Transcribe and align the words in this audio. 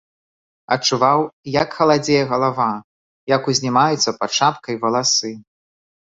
Адчуваў, 0.75 1.19
як 1.61 1.69
халадзее 1.81 2.23
галава, 2.31 2.67
як 3.35 3.41
узнімаюцца 3.55 4.09
пад 4.23 4.31
шапкай 4.41 4.75
валасы. 4.89 5.31